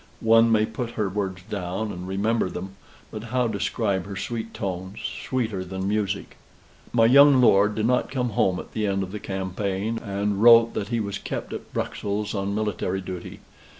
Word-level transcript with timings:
One 0.25 0.51
may 0.51 0.65
put 0.65 0.93
her 0.97 1.09
words 1.09 1.43
down, 1.47 1.91
and 1.91 2.07
remember 2.07 2.49
them, 2.49 2.71
but 3.11 3.25
how 3.25 3.47
describe 3.47 4.07
her 4.07 4.15
sweet 4.17 4.51
tones, 4.51 4.97
sweeter 5.23 5.63
than 5.63 5.87
music! 5.87 6.37
My 6.91 7.05
young 7.05 7.39
lord 7.39 7.75
did 7.75 7.85
not 7.85 8.09
come 8.09 8.31
home 8.31 8.59
at 8.59 8.71
the 8.71 8.87
end 8.87 9.03
of 9.03 9.11
the 9.11 9.19
campaign, 9.19 9.99
and 9.99 10.41
wrote 10.41 10.73
that 10.73 10.87
he 10.87 10.99
was 10.99 11.19
kept 11.19 11.53
at 11.53 11.71
Bruxelles 11.71 12.33
on 12.33 12.55
military 12.55 12.99
duty. 12.99 13.41